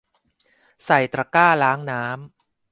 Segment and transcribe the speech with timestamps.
[0.85, 2.15] ใส่ตะกร้าล้างน้ำ